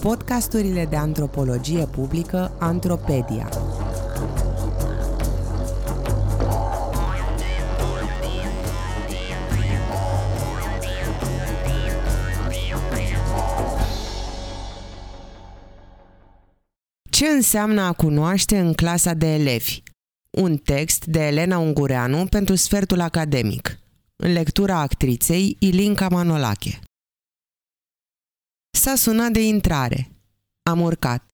Podcasturile 0.00 0.86
de 0.86 0.96
antropologie 0.96 1.86
publică 1.86 2.56
Antropedia. 2.58 3.48
Ce 17.10 17.26
înseamnă 17.26 17.80
a 17.80 17.92
cunoaște 17.92 18.58
în 18.58 18.72
clasa 18.72 19.14
de 19.14 19.26
elevi? 19.34 19.82
Un 20.30 20.56
text 20.56 21.04
de 21.04 21.26
Elena 21.26 21.58
Ungureanu 21.58 22.26
pentru 22.26 22.54
sfertul 22.54 23.00
academic. 23.00 23.78
În 24.16 24.32
lectura 24.32 24.78
actriței 24.80 25.56
Ilinca 25.58 26.08
Manolache. 26.08 26.78
S-a 28.70 28.94
sunat 28.94 29.32
de 29.32 29.46
intrare. 29.46 30.10
Am 30.62 30.80
urcat. 30.80 31.28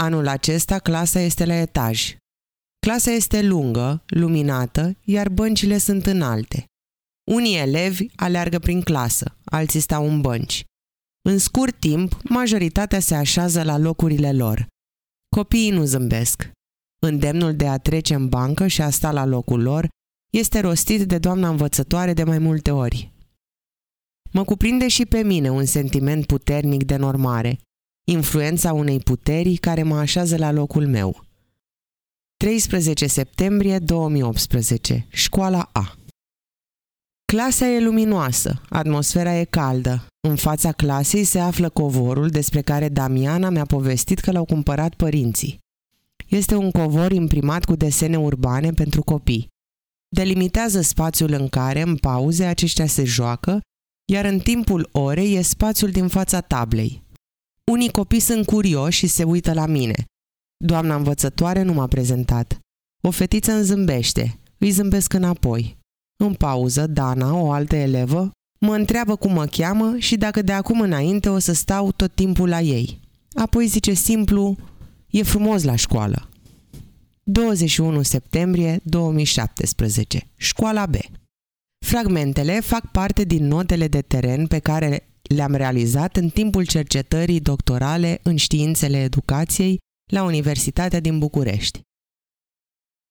Anul 0.00 0.28
acesta 0.28 0.78
clasa 0.78 1.20
este 1.20 1.44
la 1.44 1.54
etaj. 1.54 2.16
Clasa 2.86 3.10
este 3.10 3.42
lungă, 3.42 4.04
luminată, 4.06 4.96
iar 5.04 5.28
băncile 5.28 5.78
sunt 5.78 6.06
înalte. 6.06 6.64
Unii 7.30 7.56
elevi 7.56 8.06
aleargă 8.16 8.58
prin 8.58 8.82
clasă, 8.82 9.36
alții 9.44 9.80
stau 9.80 10.08
în 10.08 10.20
bănci. 10.20 10.64
În 11.28 11.38
scurt 11.38 11.80
timp, 11.80 12.20
majoritatea 12.22 13.00
se 13.00 13.14
așează 13.14 13.62
la 13.62 13.78
locurile 13.78 14.32
lor. 14.32 14.66
Copiii 15.36 15.70
nu 15.70 15.84
zâmbesc. 15.84 16.50
Îndemnul 17.02 17.56
de 17.56 17.68
a 17.68 17.78
trece 17.78 18.14
în 18.14 18.28
bancă 18.28 18.66
și 18.66 18.82
a 18.82 18.90
sta 18.90 19.12
la 19.12 19.24
locul 19.24 19.62
lor 19.62 19.88
este 20.32 20.60
rostit 20.60 21.02
de 21.08 21.18
doamna 21.18 21.48
învățătoare 21.48 22.12
de 22.12 22.24
mai 22.24 22.38
multe 22.38 22.70
ori. 22.70 23.12
Mă 24.32 24.44
cuprinde 24.44 24.88
și 24.88 25.06
pe 25.06 25.22
mine 25.22 25.50
un 25.50 25.64
sentiment 25.64 26.26
puternic 26.26 26.84
de 26.84 26.96
normare, 26.96 27.58
influența 28.08 28.72
unei 28.72 28.98
puteri 29.00 29.56
care 29.56 29.82
mă 29.82 29.98
așează 29.98 30.36
la 30.36 30.50
locul 30.50 30.86
meu. 30.86 31.24
13 32.36 33.06
septembrie 33.06 33.78
2018, 33.78 35.06
școala 35.10 35.68
A. 35.72 35.94
Clasa 37.32 37.66
e 37.66 37.80
luminoasă, 37.80 38.62
atmosfera 38.68 39.38
e 39.38 39.44
caldă. 39.44 40.06
În 40.28 40.36
fața 40.36 40.72
clasei 40.72 41.24
se 41.24 41.38
află 41.38 41.68
covorul 41.68 42.28
despre 42.28 42.60
care 42.60 42.88
Damiana 42.88 43.48
mi-a 43.48 43.64
povestit 43.64 44.18
că 44.18 44.32
l-au 44.32 44.44
cumpărat 44.44 44.94
părinții. 44.94 45.58
Este 46.28 46.54
un 46.54 46.70
covor 46.70 47.12
imprimat 47.12 47.64
cu 47.64 47.74
desene 47.76 48.18
urbane 48.18 48.70
pentru 48.70 49.02
copii. 49.02 49.48
Delimitează 50.08 50.80
spațiul 50.80 51.32
în 51.32 51.48
care, 51.48 51.80
în 51.80 51.96
pauze, 51.96 52.44
aceștia 52.44 52.86
se 52.86 53.04
joacă, 53.04 53.60
iar 54.10 54.24
în 54.24 54.38
timpul 54.38 54.88
orei 54.92 55.34
e 55.34 55.42
spațiul 55.42 55.90
din 55.90 56.08
fața 56.08 56.40
tablei. 56.40 57.02
Unii 57.70 57.90
copii 57.90 58.20
sunt 58.20 58.46
curioși 58.46 58.98
și 58.98 59.06
se 59.06 59.24
uită 59.24 59.52
la 59.52 59.66
mine. 59.66 60.04
Doamna 60.64 60.94
învățătoare 60.94 61.62
nu 61.62 61.72
m-a 61.72 61.86
prezentat. 61.86 62.58
O 63.02 63.10
fetiță 63.10 63.52
îmi 63.52 63.64
zâmbește. 63.64 64.38
Îi 64.58 64.70
zâmbesc 64.70 65.12
înapoi. 65.12 65.78
În 66.24 66.34
pauză, 66.34 66.86
Dana, 66.86 67.34
o 67.34 67.52
altă 67.52 67.76
elevă, 67.76 68.30
mă 68.60 68.74
întreabă 68.74 69.16
cum 69.16 69.32
mă 69.32 69.46
cheamă 69.46 69.94
și 69.98 70.16
dacă 70.16 70.42
de 70.42 70.52
acum 70.52 70.80
înainte 70.80 71.28
o 71.28 71.38
să 71.38 71.52
stau 71.52 71.92
tot 71.92 72.14
timpul 72.14 72.48
la 72.48 72.60
ei. 72.60 73.00
Apoi 73.34 73.66
zice 73.66 73.92
simplu, 73.92 74.56
e 75.10 75.22
frumos 75.22 75.62
la 75.62 75.76
școală. 75.76 76.28
21 77.22 78.02
septembrie 78.02 78.80
2017. 78.82 80.26
Școala 80.36 80.86
B. 80.86 80.94
Fragmentele 81.90 82.60
fac 82.60 82.90
parte 82.90 83.24
din 83.24 83.46
notele 83.46 83.88
de 83.88 84.00
teren 84.00 84.46
pe 84.46 84.58
care 84.58 85.08
le-am 85.22 85.54
realizat 85.54 86.16
în 86.16 86.28
timpul 86.28 86.66
cercetării 86.66 87.40
doctorale 87.40 88.20
în 88.22 88.36
științele 88.36 89.02
educației 89.02 89.78
la 90.12 90.22
Universitatea 90.22 91.00
din 91.00 91.18
București. 91.18 91.80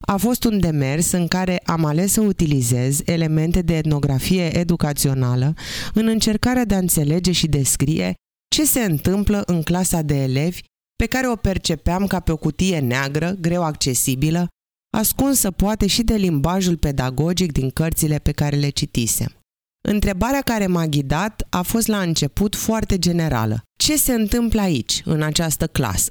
A 0.07 0.17
fost 0.17 0.43
un 0.43 0.59
demers 0.59 1.11
în 1.11 1.27
care 1.27 1.61
am 1.65 1.85
ales 1.85 2.11
să 2.11 2.21
utilizez 2.21 3.01
elemente 3.05 3.61
de 3.61 3.77
etnografie 3.77 4.57
educațională 4.57 5.53
în 5.93 6.07
încercarea 6.07 6.65
de 6.65 6.75
a 6.75 6.77
înțelege 6.77 7.31
și 7.31 7.47
descrie 7.47 8.13
ce 8.55 8.65
se 8.65 8.79
întâmplă 8.79 9.43
în 9.45 9.61
clasa 9.61 10.01
de 10.01 10.15
elevi 10.15 10.61
pe 10.95 11.05
care 11.05 11.29
o 11.29 11.35
percepeam 11.35 12.07
ca 12.07 12.19
pe 12.19 12.31
o 12.31 12.37
cutie 12.37 12.79
neagră, 12.79 13.35
greu 13.41 13.63
accesibilă, 13.63 14.47
ascunsă 14.89 15.51
poate 15.51 15.87
și 15.87 16.03
de 16.03 16.15
limbajul 16.15 16.77
pedagogic 16.77 17.51
din 17.51 17.69
cărțile 17.69 18.17
pe 18.17 18.31
care 18.31 18.55
le 18.55 18.69
citisem. 18.69 19.33
Întrebarea 19.81 20.41
care 20.41 20.67
m-a 20.67 20.85
ghidat 20.85 21.47
a 21.49 21.61
fost 21.61 21.87
la 21.87 22.01
început 22.01 22.55
foarte 22.55 22.99
generală. 22.99 23.61
Ce 23.79 23.97
se 23.97 24.13
întâmplă 24.13 24.61
aici, 24.61 25.01
în 25.05 25.21
această 25.21 25.67
clasă? 25.67 26.09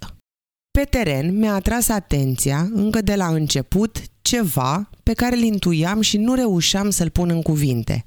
Pe 0.70 0.84
teren 0.84 1.38
mi-a 1.38 1.54
atras 1.54 1.88
atenția, 1.88 2.68
încă 2.72 3.00
de 3.02 3.14
la 3.14 3.26
început, 3.26 4.02
ceva 4.22 4.90
pe 5.02 5.12
care 5.12 5.36
îl 5.36 5.42
intuiam 5.42 6.00
și 6.00 6.16
nu 6.16 6.34
reușeam 6.34 6.90
să-l 6.90 7.10
pun 7.10 7.30
în 7.30 7.42
cuvinte. 7.42 8.04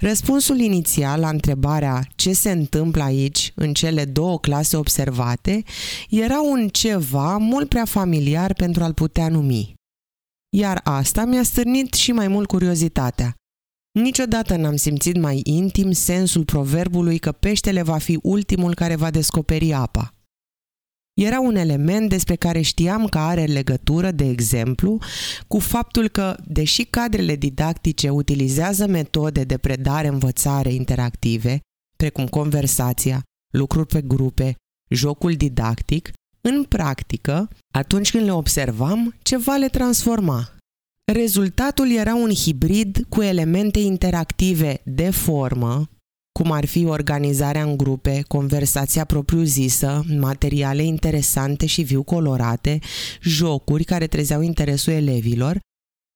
Răspunsul 0.00 0.58
inițial 0.58 1.20
la 1.20 1.28
întrebarea 1.28 2.06
ce 2.14 2.32
se 2.32 2.50
întâmplă 2.50 3.02
aici 3.02 3.52
în 3.54 3.72
cele 3.72 4.04
două 4.04 4.38
clase 4.38 4.76
observate 4.76 5.62
era 6.10 6.40
un 6.40 6.68
ceva 6.68 7.36
mult 7.36 7.68
prea 7.68 7.84
familiar 7.84 8.52
pentru 8.52 8.82
a-l 8.82 8.94
putea 8.94 9.28
numi. 9.28 9.74
Iar 10.56 10.80
asta 10.84 11.24
mi-a 11.24 11.42
stârnit 11.42 11.94
și 11.94 12.12
mai 12.12 12.28
mult 12.28 12.46
curiozitatea. 12.46 13.34
Niciodată 13.92 14.56
n-am 14.56 14.76
simțit 14.76 15.16
mai 15.16 15.40
intim 15.44 15.92
sensul 15.92 16.44
proverbului 16.44 17.18
că 17.18 17.32
peștele 17.32 17.82
va 17.82 17.98
fi 17.98 18.18
ultimul 18.22 18.74
care 18.74 18.96
va 18.96 19.10
descoperi 19.10 19.72
apa. 19.72 20.14
Era 21.14 21.40
un 21.40 21.56
element 21.56 22.08
despre 22.08 22.36
care 22.36 22.60
știam 22.60 23.06
că 23.06 23.18
are 23.18 23.44
legătură, 23.44 24.10
de 24.10 24.28
exemplu, 24.28 24.98
cu 25.48 25.58
faptul 25.58 26.08
că, 26.08 26.36
deși 26.46 26.84
cadrele 26.84 27.36
didactice 27.36 28.08
utilizează 28.08 28.86
metode 28.86 29.44
de 29.44 29.58
predare-învățare 29.58 30.72
interactive, 30.72 31.60
precum 31.96 32.26
conversația, 32.26 33.22
lucruri 33.52 33.86
pe 33.86 34.00
grupe, 34.00 34.54
jocul 34.90 35.34
didactic, 35.34 36.10
în 36.40 36.64
practică, 36.64 37.48
atunci 37.74 38.10
când 38.10 38.24
le 38.24 38.32
observam, 38.32 39.14
ceva 39.22 39.56
le 39.56 39.68
transforma. 39.68 40.54
Rezultatul 41.12 41.90
era 41.90 42.14
un 42.14 42.30
hibrid 42.30 43.06
cu 43.08 43.22
elemente 43.22 43.78
interactive 43.78 44.80
de 44.84 45.10
formă, 45.10 45.88
cum 46.40 46.52
ar 46.52 46.66
fi 46.66 46.84
organizarea 46.84 47.62
în 47.62 47.76
grupe, 47.76 48.24
conversația 48.28 49.04
propriu-zisă, 49.04 50.04
materiale 50.18 50.82
interesante 50.82 51.66
și 51.66 51.82
viu 51.82 52.02
colorate, 52.02 52.78
jocuri 53.22 53.84
care 53.84 54.06
trezeau 54.06 54.40
interesul 54.40 54.92
elevilor, 54.92 55.58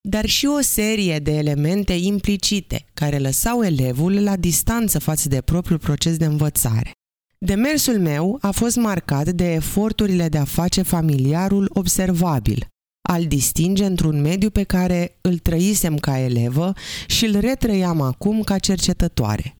dar 0.09 0.27
și 0.27 0.47
o 0.47 0.61
serie 0.61 1.19
de 1.19 1.33
elemente 1.33 1.93
implicite 1.93 2.85
care 2.95 3.19
lăsau 3.19 3.63
elevul 3.63 4.23
la 4.23 4.37
distanță 4.37 4.99
față 4.99 5.29
de 5.29 5.41
propriul 5.41 5.79
proces 5.79 6.17
de 6.17 6.25
învățare. 6.25 6.91
Demersul 7.39 7.99
meu 7.99 8.39
a 8.41 8.51
fost 8.51 8.77
marcat 8.77 9.29
de 9.29 9.53
eforturile 9.53 10.29
de 10.29 10.39
a 10.39 10.45
face 10.45 10.83
familiarul 10.83 11.71
observabil, 11.73 12.67
al 13.09 13.27
distinge 13.27 13.85
într-un 13.85 14.21
mediu 14.21 14.51
pe 14.51 14.63
care 14.63 15.19
îl 15.21 15.39
trăisem 15.39 15.97
ca 15.97 16.19
elevă 16.19 16.73
și 17.07 17.25
îl 17.25 17.41
retrăiam 17.41 18.01
acum 18.01 18.43
ca 18.43 18.59
cercetătoare. 18.59 19.55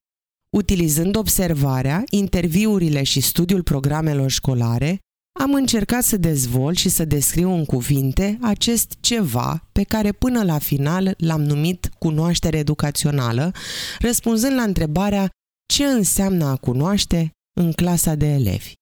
Utilizând 0.55 1.15
observarea, 1.15 2.03
interviurile 2.09 3.03
și 3.03 3.21
studiul 3.21 3.63
programelor 3.63 4.29
școlare, 4.29 4.99
am 5.39 5.53
încercat 5.53 6.03
să 6.03 6.17
dezvolt 6.17 6.77
și 6.77 6.89
să 6.89 7.05
descriu 7.05 7.51
în 7.51 7.65
cuvinte 7.65 8.37
acest 8.41 8.93
ceva 8.99 9.67
pe 9.71 9.83
care 9.83 10.11
până 10.11 10.43
la 10.43 10.57
final 10.57 11.13
l-am 11.17 11.41
numit 11.41 11.89
cunoaștere 11.99 12.57
educațională, 12.57 13.51
răspunzând 13.99 14.55
la 14.55 14.61
întrebarea 14.61 15.29
ce 15.73 15.85
înseamnă 15.85 16.45
a 16.45 16.55
cunoaște 16.55 17.31
în 17.59 17.71
clasa 17.71 18.15
de 18.15 18.25
elevi. 18.25 18.73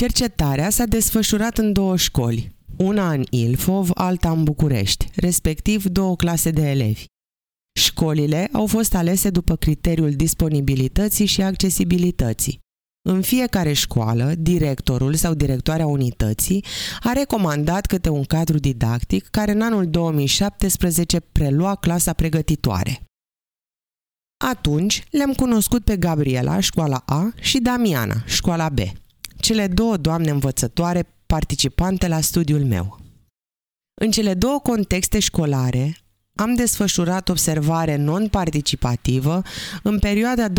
Cercetarea 0.00 0.70
s-a 0.70 0.84
desfășurat 0.84 1.58
în 1.58 1.72
două 1.72 1.96
școli, 1.96 2.56
una 2.76 3.12
în 3.12 3.24
Ilfov, 3.30 3.90
alta 3.94 4.30
în 4.30 4.44
București, 4.44 5.10
respectiv 5.14 5.84
două 5.84 6.16
clase 6.16 6.50
de 6.50 6.70
elevi. 6.70 7.04
Școlile 7.80 8.48
au 8.52 8.66
fost 8.66 8.94
alese 8.94 9.30
după 9.30 9.56
criteriul 9.56 10.12
disponibilității 10.12 11.26
și 11.26 11.42
accesibilității. 11.42 12.58
În 13.08 13.22
fiecare 13.22 13.72
școală, 13.72 14.34
directorul 14.38 15.14
sau 15.14 15.34
directoarea 15.34 15.86
unității 15.86 16.64
a 17.00 17.12
recomandat 17.12 17.86
câte 17.86 18.08
un 18.08 18.24
cadru 18.24 18.58
didactic 18.58 19.28
care 19.28 19.50
în 19.50 19.62
anul 19.62 19.86
2017 19.86 21.20
prelua 21.20 21.74
clasa 21.74 22.12
pregătitoare. 22.12 23.02
Atunci 24.44 25.04
le-am 25.10 25.32
cunoscut 25.32 25.84
pe 25.84 25.96
Gabriela, 25.96 26.60
școala 26.60 27.02
A, 27.06 27.32
și 27.40 27.58
Damiana, 27.58 28.22
școala 28.26 28.68
B, 28.68 28.78
cele 29.38 29.66
două 29.66 29.96
doamne 29.96 30.30
învățătoare 30.30 31.14
participante 31.26 32.08
la 32.08 32.20
studiul 32.20 32.64
meu. 32.64 32.98
În 34.00 34.10
cele 34.10 34.34
două 34.34 34.58
contexte 34.58 35.18
școlare 35.18 35.99
am 36.40 36.54
desfășurat 36.54 37.28
observare 37.28 37.96
non-participativă 37.96 39.42
în 39.82 39.98
perioada 39.98 40.48
2017-2019, 40.48 40.52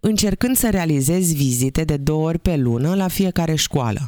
încercând 0.00 0.56
să 0.56 0.70
realizez 0.70 1.32
vizite 1.32 1.84
de 1.84 1.96
două 1.96 2.26
ori 2.26 2.38
pe 2.38 2.56
lună 2.56 2.94
la 2.94 3.08
fiecare 3.08 3.54
școală. 3.54 4.06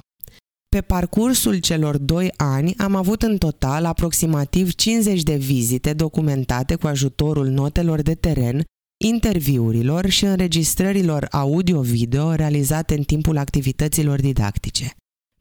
Pe 0.68 0.80
parcursul 0.80 1.58
celor 1.58 1.98
doi 1.98 2.32
ani 2.36 2.74
am 2.76 2.94
avut 2.94 3.22
în 3.22 3.38
total 3.38 3.84
aproximativ 3.84 4.74
50 4.74 5.22
de 5.22 5.36
vizite 5.36 5.92
documentate 5.92 6.74
cu 6.74 6.86
ajutorul 6.86 7.46
notelor 7.46 8.02
de 8.02 8.14
teren, 8.14 8.62
interviurilor 9.04 10.06
și 10.08 10.24
înregistrărilor 10.24 11.26
audio-video 11.30 12.32
realizate 12.32 12.94
în 12.94 13.02
timpul 13.02 13.38
activităților 13.38 14.20
didactice. 14.20 14.94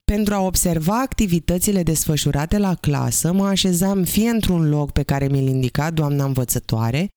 Pentru 0.10 0.34
a 0.34 0.40
observa 0.40 1.02
activitățile 1.02 1.84
desfășurate 1.84 2.58
la 2.58 2.76
clasă, 2.76 3.32
mă 3.32 3.46
așezam 3.46 4.04
fie 4.04 4.30
într-un 4.30 4.70
loc 4.70 4.92
pe 4.92 5.04
care 5.04 5.28
mi-l 5.28 5.48
indica 5.48 5.92
doamna 5.92 6.26
învățătoare, 6.26 7.08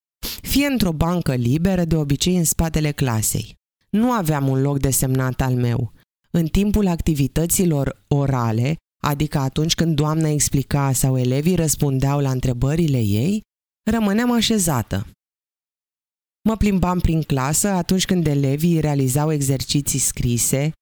fie 0.43 0.67
într-o 0.67 0.93
bancă 0.93 1.35
liberă, 1.35 1.85
de 1.85 1.97
obicei 1.97 2.37
în 2.37 2.45
spatele 2.45 2.91
clasei. 2.91 3.55
Nu 3.91 4.11
aveam 4.11 4.49
un 4.49 4.61
loc 4.61 4.79
desemnat 4.79 5.41
al 5.41 5.55
meu. 5.55 5.93
În 6.31 6.47
timpul 6.47 6.87
activităților 6.87 8.05
orale, 8.09 8.77
adică 9.03 9.39
atunci 9.39 9.75
când 9.75 9.97
doamna 9.97 10.29
explica 10.29 10.93
sau 10.93 11.19
elevii 11.19 11.55
răspundeau 11.55 12.21
la 12.21 12.31
întrebările 12.31 13.01
ei, 13.01 13.41
rămâneam 13.91 14.33
așezată. 14.33 15.07
Mă 16.49 16.57
plimbam 16.57 16.99
prin 16.99 17.23
clasă 17.23 17.69
atunci 17.69 18.05
când 18.05 18.27
elevii 18.27 18.81
realizau 18.81 19.33
exerciții 19.33 19.99
scrise, 19.99 20.73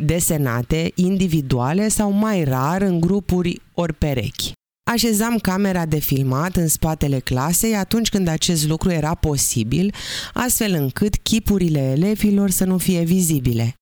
desenate, 0.00 0.92
individuale 0.94 1.88
sau 1.88 2.10
mai 2.10 2.44
rar 2.44 2.82
în 2.82 3.00
grupuri 3.00 3.60
ori 3.74 3.94
perechi. 3.94 4.52
Așezam 4.90 5.38
camera 5.38 5.86
de 5.86 5.98
filmat 5.98 6.56
în 6.56 6.68
spatele 6.68 7.18
clasei 7.18 7.74
atunci 7.74 8.08
când 8.08 8.28
acest 8.28 8.66
lucru 8.66 8.90
era 8.90 9.14
posibil, 9.14 9.94
astfel 10.32 10.72
încât 10.72 11.16
chipurile 11.16 11.80
elevilor 11.80 12.50
să 12.50 12.64
nu 12.64 12.78
fie 12.78 13.02
vizibile. 13.02 13.74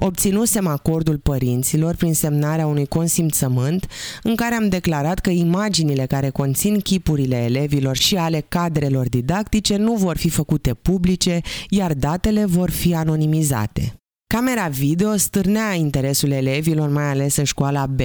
Obținusem 0.00 0.66
acordul 0.66 1.18
părinților 1.18 1.94
prin 1.94 2.14
semnarea 2.14 2.66
unui 2.66 2.86
consimțământ 2.86 3.86
în 4.22 4.36
care 4.36 4.54
am 4.54 4.68
declarat 4.68 5.18
că 5.18 5.30
imaginile 5.30 6.06
care 6.06 6.30
conțin 6.30 6.80
chipurile 6.80 7.36
elevilor 7.36 7.96
și 7.96 8.16
ale 8.16 8.44
cadrelor 8.48 9.08
didactice 9.08 9.76
nu 9.76 9.94
vor 9.94 10.16
fi 10.16 10.28
făcute 10.28 10.74
publice, 10.74 11.40
iar 11.68 11.94
datele 11.94 12.44
vor 12.44 12.70
fi 12.70 12.94
anonimizate. 12.94 13.98
Camera 14.34 14.68
video 14.68 15.16
stârnea 15.16 15.72
interesul 15.72 16.30
elevilor, 16.30 16.88
mai 16.88 17.04
ales 17.04 17.36
în 17.36 17.44
școala 17.44 17.86
B. 17.86 18.00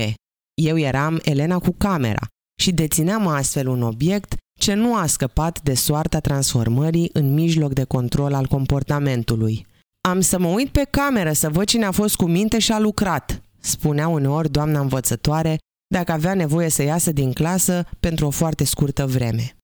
Eu 0.53 0.77
eram 0.77 1.19
Elena 1.23 1.59
cu 1.59 1.71
camera 1.77 2.27
și 2.59 2.71
dețineam 2.71 3.27
astfel 3.27 3.67
un 3.67 3.81
obiect 3.81 4.35
ce 4.59 4.73
nu 4.73 4.95
a 4.95 5.05
scăpat 5.05 5.61
de 5.61 5.73
soarta 5.73 6.19
transformării 6.19 7.09
în 7.13 7.33
mijloc 7.33 7.73
de 7.73 7.83
control 7.83 8.33
al 8.33 8.47
comportamentului. 8.47 9.65
Am 10.01 10.21
să 10.21 10.39
mă 10.39 10.47
uit 10.47 10.69
pe 10.69 10.87
cameră 10.89 11.33
să 11.33 11.49
văd 11.49 11.65
cine 11.65 11.85
a 11.85 11.91
fost 11.91 12.15
cu 12.15 12.25
minte 12.25 12.59
și 12.59 12.71
a 12.71 12.79
lucrat, 12.79 13.41
spunea 13.59 14.07
uneori 14.07 14.51
doamna 14.51 14.79
învățătoare 14.79 15.57
dacă 15.87 16.11
avea 16.11 16.33
nevoie 16.33 16.69
să 16.69 16.83
iasă 16.83 17.11
din 17.11 17.33
clasă 17.33 17.85
pentru 17.99 18.25
o 18.25 18.29
foarte 18.29 18.63
scurtă 18.63 19.05
vreme. 19.05 19.57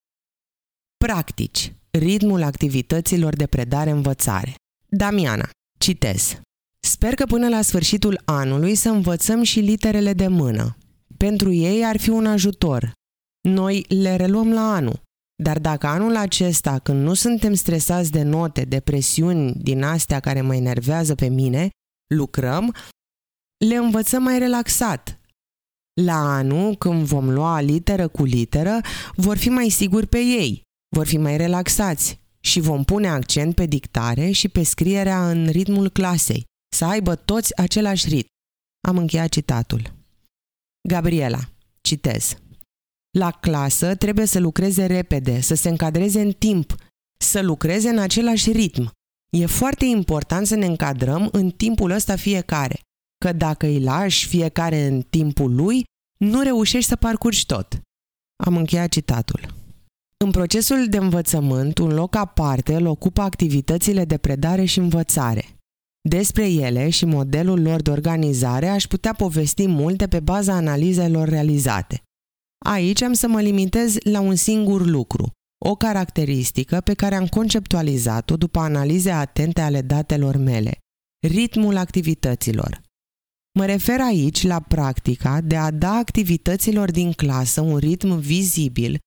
Practici. 1.04 1.72
Ritmul 1.90 2.42
activităților 2.42 3.36
de 3.36 3.46
predare-învățare. 3.46 4.54
Damiana. 4.86 5.48
Citez. 5.78 6.40
Sper 6.80 7.14
că 7.14 7.24
până 7.24 7.48
la 7.48 7.62
sfârșitul 7.62 8.20
anului 8.24 8.74
să 8.74 8.88
învățăm 8.88 9.42
și 9.42 9.60
literele 9.60 10.12
de 10.12 10.28
mână. 10.28 10.76
Pentru 11.16 11.52
ei 11.52 11.84
ar 11.84 11.96
fi 11.96 12.10
un 12.10 12.26
ajutor. 12.26 12.92
Noi 13.48 13.84
le 13.88 14.16
reluăm 14.16 14.52
la 14.52 14.74
anul. 14.74 15.02
Dar 15.42 15.58
dacă 15.58 15.86
anul 15.86 16.16
acesta, 16.16 16.78
când 16.78 17.02
nu 17.02 17.14
suntem 17.14 17.54
stresați 17.54 18.10
de 18.10 18.22
note, 18.22 18.64
de 18.64 18.80
presiuni 18.80 19.52
din 19.52 19.82
astea 19.82 20.20
care 20.20 20.40
mă 20.40 20.54
enervează 20.54 21.14
pe 21.14 21.28
mine, 21.28 21.68
lucrăm, 22.14 22.74
le 23.66 23.74
învățăm 23.74 24.22
mai 24.22 24.38
relaxat. 24.38 25.20
La 26.00 26.36
anul, 26.36 26.76
când 26.76 27.04
vom 27.04 27.30
lua 27.30 27.60
literă 27.60 28.08
cu 28.08 28.24
literă, 28.24 28.80
vor 29.14 29.36
fi 29.36 29.48
mai 29.48 29.68
siguri 29.68 30.06
pe 30.06 30.18
ei, 30.18 30.62
vor 30.96 31.06
fi 31.06 31.16
mai 31.16 31.36
relaxați 31.36 32.20
și 32.40 32.60
vom 32.60 32.84
pune 32.84 33.08
accent 33.08 33.54
pe 33.54 33.66
dictare 33.66 34.30
și 34.30 34.48
pe 34.48 34.62
scrierea 34.62 35.30
în 35.30 35.48
ritmul 35.48 35.88
clasei, 35.88 36.44
să 36.76 36.84
aibă 36.84 37.14
toți 37.14 37.56
același 37.56 38.08
ritm. 38.08 38.28
Am 38.88 38.98
încheiat 38.98 39.28
citatul. 39.28 39.92
Gabriela, 40.88 41.40
citez. 41.80 42.36
La 43.18 43.30
clasă 43.30 43.94
trebuie 43.94 44.26
să 44.26 44.38
lucreze 44.38 44.86
repede, 44.86 45.40
să 45.40 45.54
se 45.54 45.68
încadreze 45.68 46.20
în 46.20 46.32
timp, 46.32 46.74
să 47.24 47.42
lucreze 47.42 47.88
în 47.88 47.98
același 47.98 48.52
ritm. 48.52 48.90
E 49.36 49.46
foarte 49.46 49.84
important 49.84 50.46
să 50.46 50.54
ne 50.54 50.66
încadrăm 50.66 51.28
în 51.32 51.50
timpul 51.50 51.90
ăsta 51.90 52.16
fiecare, 52.16 52.80
că 53.24 53.32
dacă 53.32 53.66
îi 53.66 53.82
lași 53.82 54.26
fiecare 54.26 54.86
în 54.86 55.02
timpul 55.02 55.54
lui, 55.54 55.84
nu 56.18 56.42
reușești 56.42 56.88
să 56.88 56.96
parcurgi 56.96 57.46
tot. 57.46 57.80
Am 58.44 58.56
încheiat 58.56 58.88
citatul. 58.88 59.54
În 60.16 60.30
procesul 60.30 60.88
de 60.88 60.96
învățământ, 60.96 61.78
un 61.78 61.92
loc 61.92 62.14
aparte 62.14 62.74
îl 62.74 62.86
ocupă 62.86 63.20
activitățile 63.20 64.04
de 64.04 64.18
predare 64.18 64.64
și 64.64 64.78
învățare. 64.78 65.59
Despre 66.08 66.50
ele 66.50 66.88
și 66.88 67.04
modelul 67.04 67.62
lor 67.62 67.82
de 67.82 67.90
organizare 67.90 68.68
aș 68.68 68.84
putea 68.84 69.14
povesti 69.14 69.66
multe 69.66 70.08
pe 70.08 70.20
baza 70.20 70.54
analizelor 70.54 71.28
realizate. 71.28 72.02
Aici 72.64 73.02
am 73.02 73.12
să 73.12 73.28
mă 73.28 73.40
limitez 73.40 73.96
la 73.98 74.20
un 74.20 74.34
singur 74.34 74.86
lucru, 74.86 75.30
o 75.64 75.74
caracteristică 75.74 76.80
pe 76.80 76.94
care 76.94 77.14
am 77.14 77.26
conceptualizat-o 77.26 78.36
după 78.36 78.60
analize 78.60 79.10
atente 79.10 79.60
ale 79.60 79.82
datelor 79.82 80.36
mele, 80.36 80.78
ritmul 81.26 81.76
activităților. 81.76 82.80
Mă 83.58 83.64
refer 83.64 84.00
aici 84.00 84.42
la 84.42 84.60
practica 84.60 85.40
de 85.40 85.56
a 85.56 85.70
da 85.70 85.92
activităților 85.92 86.90
din 86.90 87.12
clasă 87.12 87.60
un 87.60 87.76
ritm 87.76 88.18
vizibil, 88.18 88.98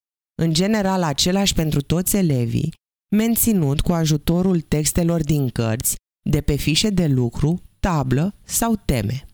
în 0.42 0.54
general 0.54 1.04
același 1.04 1.54
pentru 1.54 1.82
toți 1.82 2.16
elevii, 2.16 2.74
menținut 3.16 3.82
cu 3.82 3.92
ajutorul 3.92 4.62
textelor 4.62 5.24
din 5.24 5.50
cărți, 5.50 5.96
de 6.24 6.42
pe 6.42 6.56
fișe 6.56 6.90
de 6.90 7.08
lucru, 7.08 7.62
tablă 7.80 8.36
sau 8.44 8.76
teme. 8.86 9.26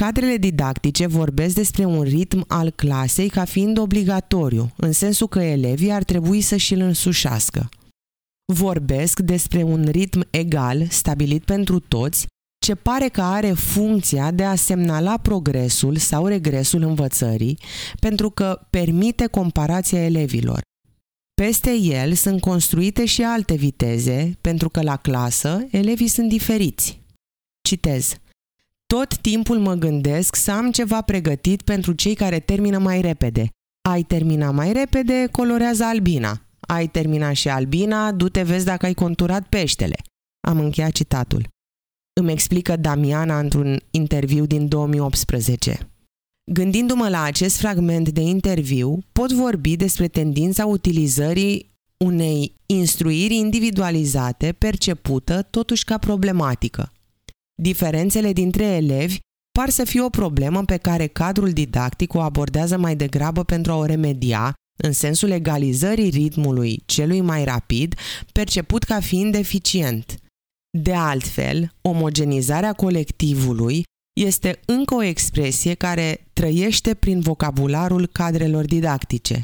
Cadrele 0.00 0.36
didactice 0.36 1.06
vorbesc 1.06 1.54
despre 1.54 1.84
un 1.84 2.02
ritm 2.02 2.44
al 2.48 2.70
clasei 2.70 3.28
ca 3.28 3.44
fiind 3.44 3.78
obligatoriu, 3.78 4.72
în 4.76 4.92
sensul 4.92 5.28
că 5.28 5.40
elevii 5.40 5.92
ar 5.92 6.04
trebui 6.04 6.40
să 6.40 6.56
și-l 6.56 6.80
însușească. 6.80 7.68
Vorbesc 8.52 9.20
despre 9.20 9.62
un 9.62 9.84
ritm 9.84 10.26
egal, 10.30 10.86
stabilit 10.88 11.44
pentru 11.44 11.78
toți, 11.78 12.26
ce 12.64 12.74
pare 12.74 13.08
că 13.08 13.22
are 13.22 13.52
funcția 13.52 14.30
de 14.30 14.44
a 14.44 14.54
semnala 14.54 15.18
progresul 15.18 15.96
sau 15.96 16.26
regresul 16.26 16.82
învățării, 16.82 17.58
pentru 18.00 18.30
că 18.30 18.66
permite 18.70 19.26
comparația 19.26 20.04
elevilor. 20.04 20.60
Peste 21.42 21.72
el 21.74 22.12
sunt 22.12 22.40
construite 22.40 23.04
și 23.04 23.22
alte 23.22 23.54
viteze, 23.54 24.36
pentru 24.40 24.68
că 24.68 24.82
la 24.82 24.96
clasă 24.96 25.66
elevii 25.70 26.08
sunt 26.08 26.28
diferiți. 26.28 27.02
Citez. 27.68 28.14
Tot 28.86 29.16
timpul 29.16 29.58
mă 29.58 29.74
gândesc 29.74 30.34
să 30.34 30.50
am 30.50 30.70
ceva 30.70 31.02
pregătit 31.02 31.62
pentru 31.62 31.92
cei 31.92 32.14
care 32.14 32.40
termină 32.40 32.78
mai 32.78 33.00
repede. 33.00 33.48
Ai 33.88 34.02
terminat 34.02 34.54
mai 34.54 34.72
repede, 34.72 35.28
colorează 35.30 35.84
albina. 35.84 36.42
Ai 36.60 36.86
terminat 36.86 37.34
și 37.34 37.48
albina, 37.48 38.12
du-te 38.12 38.42
vezi 38.42 38.64
dacă 38.64 38.86
ai 38.86 38.94
conturat 38.94 39.48
peștele. 39.48 39.96
Am 40.48 40.58
încheiat 40.58 40.92
citatul. 40.92 41.48
Îmi 42.20 42.32
explică 42.32 42.76
Damiana 42.76 43.38
într-un 43.38 43.80
interviu 43.90 44.46
din 44.46 44.68
2018. 44.68 45.90
Gândindu-mă 46.52 47.08
la 47.08 47.22
acest 47.22 47.56
fragment 47.56 48.08
de 48.08 48.20
interviu, 48.20 48.98
pot 49.12 49.32
vorbi 49.32 49.76
despre 49.76 50.08
tendința 50.08 50.66
utilizării 50.66 51.74
unei 52.04 52.54
instruiri 52.66 53.34
individualizate 53.34 54.52
percepută 54.52 55.42
totuși 55.42 55.84
ca 55.84 55.98
problematică. 55.98 56.92
Diferențele 57.62 58.32
dintre 58.32 58.64
elevi 58.64 59.18
par 59.58 59.68
să 59.68 59.84
fie 59.84 60.02
o 60.02 60.08
problemă 60.08 60.64
pe 60.64 60.76
care 60.76 61.06
cadrul 61.06 61.50
didactic 61.50 62.14
o 62.14 62.20
abordează 62.20 62.78
mai 62.78 62.96
degrabă 62.96 63.44
pentru 63.44 63.72
a 63.72 63.76
o 63.76 63.84
remedia, 63.84 64.54
în 64.82 64.92
sensul 64.92 65.30
egalizării 65.30 66.10
ritmului 66.10 66.82
celui 66.84 67.20
mai 67.20 67.44
rapid, 67.44 67.94
perceput 68.32 68.82
ca 68.82 69.00
fiind 69.00 69.34
eficient. 69.34 70.16
De 70.78 70.94
altfel, 70.94 71.72
omogenizarea 71.80 72.72
colectivului 72.72 73.84
este 74.20 74.60
încă 74.64 74.94
o 74.94 75.02
expresie 75.02 75.74
care 75.74 76.26
trăiește 76.32 76.94
prin 76.94 77.20
vocabularul 77.20 78.06
cadrelor 78.06 78.64
didactice. 78.64 79.42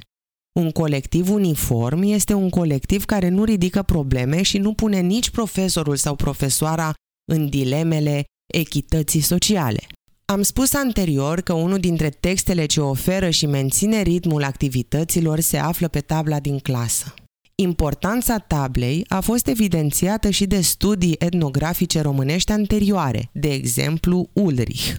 Un 0.53 0.71
colectiv 0.71 1.31
uniform 1.31 2.03
este 2.03 2.35
un 2.35 2.51
colectiv 2.51 3.05
care 3.05 3.29
nu 3.29 3.45
ridică 3.45 3.83
probleme 3.83 4.43
și 4.43 4.59
nu 4.59 4.75
pune 4.75 5.01
nici 5.01 5.31
profesorul 5.31 5.97
sau 5.97 6.15
profesoara 6.15 6.95
în 7.33 7.49
dilemele 7.49 8.25
echității 8.55 9.21
sociale. 9.21 9.87
Am 10.25 10.43
spus 10.43 10.75
anterior 10.75 11.41
că 11.41 11.53
unul 11.53 11.79
dintre 11.79 12.09
textele 12.09 12.67
ce 12.67 12.81
oferă 12.81 13.31
și 13.31 13.47
menține 13.47 14.03
ritmul 14.03 14.43
activităților 14.43 15.41
se 15.41 15.57
află 15.57 15.89
pe 15.89 16.01
tabla 16.01 16.41
din 16.41 16.59
clasă. 16.59 17.15
Importanța 17.63 18.39
tablei 18.39 19.05
a 19.09 19.21
fost 19.21 19.47
evidențiată 19.47 20.31
și 20.31 20.47
de 20.47 20.61
studii 20.61 21.17
etnografice 21.19 22.01
românești 22.01 22.53
anterioare, 22.53 23.31
de 23.33 23.53
exemplu 23.53 24.31
Ulrich. 24.33 24.95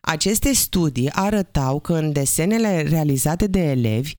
Aceste 0.00 0.52
studii 0.52 1.10
arătau 1.10 1.80
că 1.80 1.94
în 1.94 2.12
desenele 2.12 2.82
realizate 2.82 3.46
de 3.46 3.60
elevi, 3.60 4.12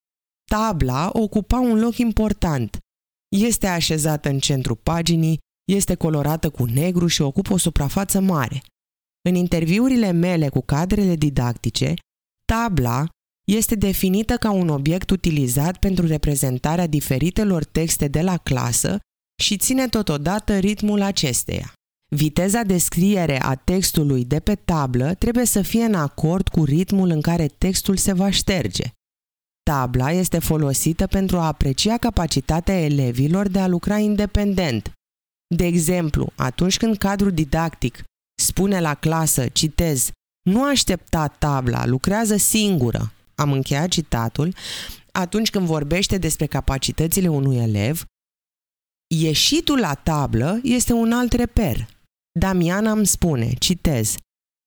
tabla 0.52 1.10
ocupa 1.14 1.60
un 1.60 1.80
loc 1.80 1.98
important. 1.98 2.78
Este 3.36 3.68
așezată 3.68 4.30
în 4.30 4.40
centrul 4.40 4.76
paginii, 4.76 5.38
este 5.72 5.96
colorată 5.96 6.50
cu 6.50 6.66
negru 6.66 7.08
și 7.08 7.22
ocupă 7.22 7.54
o 7.54 7.58
suprafață 7.58 8.20
mare. 8.20 8.62
În 9.30 9.36
interviurile 9.36 10.12
mele 10.12 10.50
cu 10.50 10.62
cadrele 10.62 11.16
didactice, 11.16 11.94
tabla 12.46 13.06
este 13.56 13.76
definită 13.76 14.38
ca 14.38 14.52
un 14.52 14.70
obiect 14.70 15.10
utilizat 15.10 15.78
pentru 15.78 16.08
reprezentarea 16.08 16.88
diferitelor 16.88 17.64
texte 17.64 18.08
de 18.08 18.22
la 18.22 18.38
clasă 18.38 19.00
și 19.42 19.58
ține 19.58 19.88
totodată 19.88 20.58
ritmul 20.58 21.02
acesteia. 21.02 21.74
Viteza 22.16 22.62
de 22.62 22.78
scriere 22.78 23.42
a 23.42 23.56
textului 23.56 24.26
de 24.26 24.40
pe 24.40 24.56
tablă 24.56 25.14
trebuie 25.14 25.46
să 25.46 25.62
fie 25.62 25.84
în 25.84 25.94
acord 25.94 26.48
cu 26.48 26.64
ritmul 26.64 27.10
în 27.10 27.22
care 27.22 27.48
textul 27.48 27.98
se 27.98 28.14
va 28.14 28.30
șterge. 28.30 28.84
Tabla 29.64 30.12
este 30.12 30.40
folosită 30.40 31.08
pentru 31.08 31.38
a 31.38 31.48
aprecia 31.48 31.98
capacitatea 31.98 32.80
elevilor 32.80 33.48
de 33.48 33.60
a 33.60 33.68
lucra 33.68 33.98
independent. 33.98 34.92
De 35.56 35.66
exemplu, 35.66 36.32
atunci 36.36 36.78
când 36.78 36.98
cadrul 36.98 37.32
didactic 37.32 38.04
spune 38.42 38.80
la 38.80 38.94
clasă, 38.94 39.48
citez, 39.48 40.12
nu 40.50 40.64
aștepta 40.64 41.28
tabla, 41.28 41.86
lucrează 41.86 42.36
singură, 42.36 43.14
am 43.40 43.52
încheiat 43.52 43.88
citatul, 43.88 44.56
atunci 45.12 45.50
când 45.50 45.66
vorbește 45.66 46.18
despre 46.18 46.46
capacitățile 46.46 47.28
unui 47.28 47.58
elev, 47.58 48.04
ieșitul 49.16 49.80
la 49.80 49.94
tablă 49.94 50.60
este 50.64 50.94
un 50.94 51.12
alt 51.12 51.34
reper. 51.34 51.88
Damiana 52.40 52.92
îmi 52.92 53.06
spune, 53.06 53.54
citez, 53.54 54.16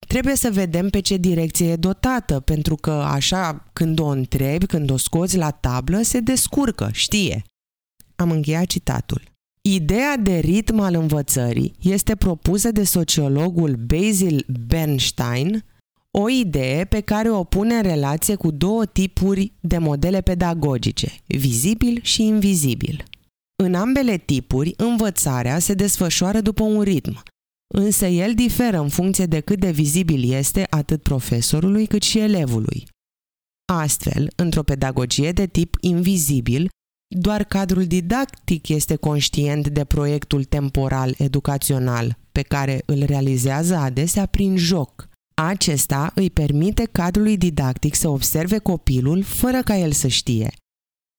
trebuie 0.07 0.37
să 0.37 0.50
vedem 0.50 0.88
pe 0.88 1.00
ce 1.00 1.17
direcție 1.17 1.71
e 1.71 1.76
dotată, 1.76 2.41
pentru 2.41 2.76
că 2.76 2.91
așa 2.91 3.71
când 3.73 3.99
o 3.99 4.07
întrebi, 4.07 4.67
când 4.67 4.91
o 4.91 4.97
scoți 4.97 5.37
la 5.37 5.50
tablă, 5.50 6.02
se 6.02 6.21
descurcă, 6.21 6.88
știe. 6.93 7.45
Am 8.17 8.31
încheiat 8.31 8.67
citatul. 8.67 9.23
Ideea 9.69 10.17
de 10.17 10.38
ritm 10.38 10.79
al 10.79 10.95
învățării 10.95 11.75
este 11.81 12.17
propusă 12.17 12.71
de 12.71 12.85
sociologul 12.85 13.76
Basil 13.76 14.47
Bernstein 14.67 15.64
o 16.19 16.28
idee 16.28 16.85
pe 16.85 17.00
care 17.00 17.31
o 17.31 17.45
pune 17.45 17.75
în 17.75 17.83
relație 17.83 18.35
cu 18.35 18.50
două 18.50 18.87
tipuri 18.87 19.52
de 19.61 19.78
modele 19.78 20.21
pedagogice, 20.21 21.12
vizibil 21.26 22.00
și 22.02 22.23
invizibil. 22.23 23.04
În 23.62 23.75
ambele 23.75 24.16
tipuri, 24.16 24.75
învățarea 24.76 25.59
se 25.59 25.75
desfășoară 25.75 26.40
după 26.40 26.62
un 26.62 26.83
ritm, 26.83 27.23
însă 27.75 28.07
el 28.07 28.35
diferă 28.35 28.78
în 28.81 28.88
funcție 28.88 29.26
de 29.26 29.40
cât 29.40 29.59
de 29.59 29.71
vizibil 29.71 30.33
este 30.33 30.66
atât 30.71 31.02
profesorului 31.02 31.87
cât 31.87 32.02
și 32.02 32.19
elevului. 32.19 32.87
Astfel, 33.73 34.33
într-o 34.37 34.62
pedagogie 34.62 35.33
de 35.33 35.47
tip 35.47 35.76
invizibil, 35.81 36.69
doar 37.16 37.45
cadrul 37.45 37.85
didactic 37.85 38.69
este 38.69 38.97
conștient 38.97 39.69
de 39.69 39.85
proiectul 39.85 40.45
temporal 40.45 41.14
educațional 41.19 42.19
pe 42.33 42.42
care 42.42 42.83
îl 42.87 43.04
realizează 43.04 43.75
adesea 43.75 44.26
prin 44.26 44.57
joc– 44.57 45.11
acesta 45.46 46.12
îi 46.14 46.30
permite 46.30 46.88
cadrului 46.92 47.37
didactic 47.37 47.94
să 47.94 48.08
observe 48.08 48.58
copilul 48.58 49.22
fără 49.22 49.62
ca 49.62 49.76
el 49.76 49.92
să 49.92 50.08
știe. 50.08 50.52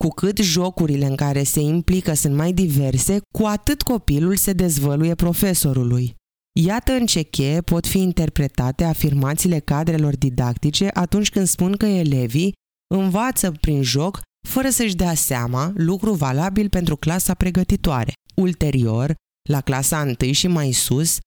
Cu 0.03 0.09
cât 0.09 0.37
jocurile 0.37 1.05
în 1.05 1.15
care 1.15 1.43
se 1.43 1.59
implică 1.59 2.13
sunt 2.13 2.35
mai 2.35 2.53
diverse, 2.53 3.21
cu 3.37 3.45
atât 3.45 3.81
copilul 3.81 4.35
se 4.35 4.53
dezvăluie 4.53 5.15
profesorului. 5.15 6.15
Iată 6.59 6.91
în 6.91 7.05
ce 7.05 7.21
cheie 7.21 7.61
pot 7.61 7.87
fi 7.87 8.01
interpretate 8.01 8.83
afirmațiile 8.83 9.59
cadrelor 9.59 10.15
didactice 10.15 10.89
atunci 10.93 11.29
când 11.29 11.47
spun 11.47 11.75
că 11.77 11.85
elevii 11.85 12.53
învață 12.95 13.51
prin 13.51 13.83
joc 13.83 14.21
fără 14.47 14.69
să-și 14.69 14.95
dea 14.95 15.13
seama, 15.13 15.71
lucru 15.75 16.13
valabil 16.13 16.69
pentru 16.69 16.95
clasa 16.95 17.33
pregătitoare. 17.33 18.13
Ulterior, 18.35 19.15
la 19.49 19.61
clasa 19.61 20.13
1 20.21 20.31
și 20.31 20.47
mai 20.47 20.71
sus, 20.71 21.17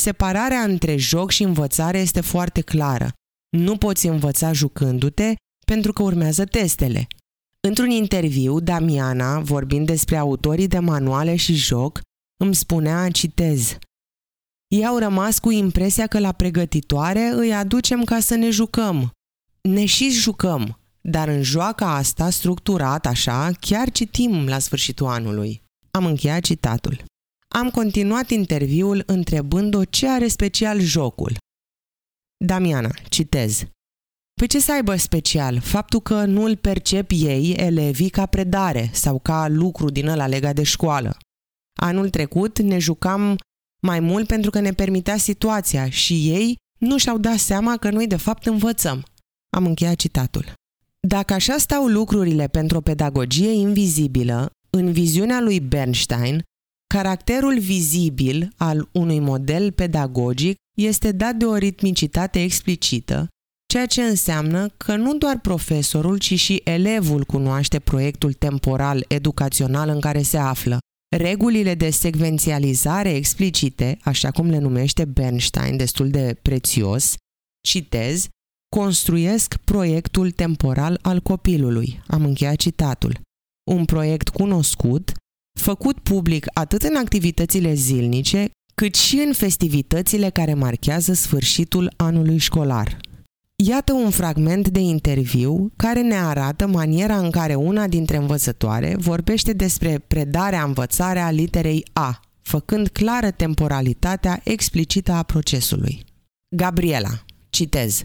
Separarea 0.00 0.62
între 0.62 0.96
joc 0.96 1.30
și 1.30 1.42
învățare 1.42 1.98
este 1.98 2.20
foarte 2.20 2.60
clară. 2.60 3.12
Nu 3.56 3.76
poți 3.76 4.06
învăța 4.06 4.52
jucându-te 4.52 5.34
pentru 5.66 5.92
că 5.92 6.02
urmează 6.02 6.44
testele. 6.44 7.06
Într-un 7.60 7.90
interviu, 7.90 8.60
Damiana, 8.60 9.40
vorbind 9.40 9.86
despre 9.86 10.16
autorii 10.16 10.68
de 10.68 10.78
manuale 10.78 11.36
și 11.36 11.54
joc, 11.54 12.00
îmi 12.40 12.54
spunea, 12.54 13.10
citez, 13.10 13.78
Ei 14.72 14.86
au 14.86 14.98
rămas 14.98 15.38
cu 15.38 15.50
impresia 15.50 16.06
că 16.06 16.18
la 16.18 16.32
pregătitoare 16.32 17.30
îi 17.34 17.54
aducem 17.54 18.04
ca 18.04 18.20
să 18.20 18.34
ne 18.34 18.50
jucăm. 18.50 19.10
Ne 19.60 19.84
și 19.84 20.10
jucăm, 20.10 20.78
dar 21.00 21.28
în 21.28 21.42
joaca 21.42 21.94
asta, 21.94 22.30
structurat 22.30 23.06
așa, 23.06 23.50
chiar 23.60 23.90
citim 23.90 24.46
la 24.46 24.58
sfârșitul 24.58 25.06
anului. 25.06 25.62
Am 25.90 26.06
încheiat 26.06 26.40
citatul. 26.40 27.04
Am 27.54 27.70
continuat 27.70 28.30
interviul 28.30 29.02
întrebând-o 29.06 29.84
ce 29.84 30.08
are 30.08 30.28
special 30.28 30.80
jocul. 30.80 31.36
Damiana, 32.44 32.90
citez. 33.08 33.64
Pe 34.40 34.46
ce 34.46 34.60
să 34.60 34.72
aibă 34.72 34.96
special? 34.96 35.60
Faptul 35.60 36.00
că 36.00 36.24
nu 36.24 36.42
îl 36.42 36.56
percep 36.56 37.10
ei, 37.10 37.52
elevii, 37.52 38.10
ca 38.10 38.26
predare 38.26 38.90
sau 38.92 39.18
ca 39.18 39.48
lucru 39.48 39.90
din 39.90 40.06
ăla 40.08 40.26
legat 40.26 40.54
de 40.54 40.62
școală. 40.62 41.16
Anul 41.80 42.10
trecut 42.10 42.58
ne 42.58 42.78
jucam 42.78 43.36
mai 43.82 44.00
mult 44.00 44.26
pentru 44.26 44.50
că 44.50 44.60
ne 44.60 44.72
permitea 44.72 45.16
situația 45.16 45.90
și 45.90 46.30
ei 46.30 46.56
nu 46.78 46.98
și-au 46.98 47.18
dat 47.18 47.38
seama 47.38 47.76
că 47.76 47.90
noi 47.90 48.06
de 48.06 48.16
fapt 48.16 48.46
învățăm. 48.46 49.04
Am 49.56 49.66
încheiat 49.66 49.96
citatul. 49.96 50.52
Dacă 51.00 51.34
așa 51.34 51.56
stau 51.56 51.86
lucrurile 51.86 52.48
pentru 52.48 52.76
o 52.76 52.80
pedagogie 52.80 53.50
invizibilă, 53.50 54.50
în 54.70 54.92
viziunea 54.92 55.40
lui 55.40 55.60
Bernstein, 55.60 56.42
Caracterul 56.92 57.58
vizibil 57.58 58.52
al 58.56 58.88
unui 58.92 59.18
model 59.18 59.70
pedagogic 59.70 60.54
este 60.78 61.12
dat 61.12 61.34
de 61.34 61.44
o 61.44 61.56
ritmicitate 61.56 62.42
explicită, 62.42 63.28
ceea 63.66 63.86
ce 63.86 64.02
înseamnă 64.02 64.68
că 64.68 64.96
nu 64.96 65.14
doar 65.14 65.40
profesorul, 65.40 66.18
ci 66.18 66.38
și 66.38 66.60
elevul 66.64 67.24
cunoaște 67.24 67.78
proiectul 67.78 68.32
temporal 68.32 69.04
educațional 69.08 69.88
în 69.88 70.00
care 70.00 70.22
se 70.22 70.36
află. 70.36 70.78
Regulile 71.16 71.74
de 71.74 71.90
secvențializare 71.90 73.14
explicite, 73.14 73.98
așa 74.02 74.30
cum 74.30 74.50
le 74.50 74.58
numește 74.58 75.04
Bernstein 75.04 75.76
destul 75.76 76.10
de 76.10 76.38
prețios, 76.42 77.14
citez, 77.68 78.26
construiesc 78.76 79.56
proiectul 79.56 80.30
temporal 80.30 80.98
al 81.02 81.20
copilului. 81.20 82.02
Am 82.06 82.24
încheiat 82.24 82.56
citatul. 82.56 83.20
Un 83.70 83.84
proiect 83.84 84.28
cunoscut 84.28 85.12
făcut 85.62 85.98
public 85.98 86.46
atât 86.52 86.82
în 86.82 86.96
activitățile 86.96 87.74
zilnice, 87.74 88.50
cât 88.74 88.94
și 88.94 89.16
în 89.26 89.32
festivitățile 89.32 90.30
care 90.30 90.54
marchează 90.54 91.12
sfârșitul 91.12 91.92
anului 91.96 92.38
școlar. 92.38 92.96
Iată 93.64 93.92
un 93.92 94.10
fragment 94.10 94.68
de 94.68 94.80
interviu 94.80 95.72
care 95.76 96.00
ne 96.00 96.14
arată 96.14 96.66
maniera 96.66 97.18
în 97.18 97.30
care 97.30 97.54
una 97.54 97.86
dintre 97.86 98.16
învățătoare 98.16 98.96
vorbește 98.98 99.52
despre 99.52 99.98
predarea 99.98 100.62
învățarea 100.62 101.30
literei 101.30 101.84
A, 101.92 102.20
făcând 102.42 102.88
clară 102.88 103.30
temporalitatea 103.30 104.40
explicită 104.44 105.12
a 105.12 105.22
procesului. 105.22 106.04
Gabriela, 106.56 107.24
citez. 107.50 108.04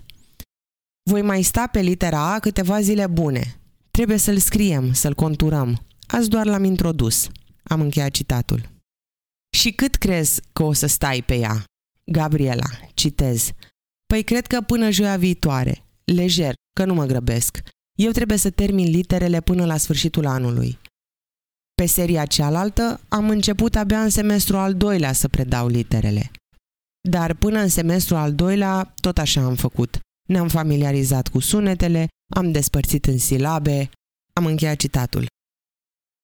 Voi 1.04 1.22
mai 1.22 1.42
sta 1.42 1.68
pe 1.72 1.80
litera 1.80 2.34
A 2.34 2.40
câteva 2.40 2.82
zile 2.82 3.08
bune. 3.08 3.60
Trebuie 3.92 4.18
să-l 4.18 4.38
scriem, 4.38 4.94
să-l 4.94 5.14
conturăm. 5.14 5.80
Azi 6.08 6.30
doar 6.30 6.46
l-am 6.46 6.64
introdus. 6.64 7.30
Am 7.70 7.82
încheiat 7.82 8.12
citatul. 8.12 8.70
Și 9.58 9.72
cât 9.72 9.96
crezi 9.96 10.42
că 10.54 10.64
o 10.64 10.74
să 10.74 10.88
stai 10.88 11.24
pe 11.24 11.36
ea? 11.36 11.64
Gabriela, 12.12 12.68
citez. 12.94 13.52
Păi 14.06 14.24
cred 14.24 14.48
că 14.48 14.62
până 14.62 14.90
joia 14.90 15.18
viitoare. 15.18 15.84
Lejer, 16.04 16.54
că 16.74 16.86
nu 16.86 16.94
mă 16.94 17.06
grăbesc. 17.06 17.60
Eu 18.00 18.12
trebuie 18.12 18.38
să 18.38 18.50
termin 18.50 18.90
literele 18.90 19.42
până 19.42 19.66
la 19.66 19.78
sfârșitul 19.78 20.26
anului. 20.26 20.80
Pe 21.74 21.86
seria 21.86 22.26
cealaltă 22.26 23.02
am 23.08 23.30
început 23.30 23.76
abia 23.76 24.02
în 24.04 24.10
semestru 24.10 24.58
al 24.58 24.76
doilea 24.76 25.14
să 25.14 25.28
predau 25.28 25.68
literele. 25.68 26.32
Dar 27.10 27.34
până 27.34 27.60
în 27.60 27.68
semestru 27.68 28.16
al 28.16 28.34
doilea 28.34 28.94
tot 29.02 29.18
așa 29.18 29.42
am 29.42 29.56
făcut. 29.56 30.00
Ne-am 30.30 30.48
familiarizat 30.48 31.28
cu 31.28 31.40
sunetele, 31.40 32.08
am 32.36 32.52
despărțit 32.52 33.06
în 33.06 33.18
silabe, 33.18 33.90
am 34.34 34.46
încheiat 34.46 34.76
citatul. 34.76 35.26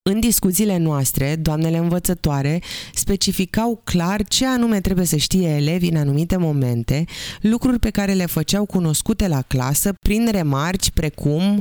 În 0.09 0.19
discuțiile 0.19 0.77
noastre, 0.77 1.35
doamnele 1.35 1.77
învățătoare 1.77 2.61
specificau 2.93 3.81
clar 3.83 4.23
ce 4.23 4.45
anume 4.45 4.81
trebuie 4.81 5.05
să 5.05 5.15
știe 5.15 5.47
elevii 5.49 5.89
în 5.89 5.97
anumite 5.97 6.37
momente, 6.37 7.05
lucruri 7.41 7.79
pe 7.79 7.89
care 7.89 8.13
le 8.13 8.25
făceau 8.25 8.65
cunoscute 8.65 9.27
la 9.27 9.41
clasă 9.41 9.93
prin 10.05 10.31
remarci 10.31 10.91
precum, 10.91 11.59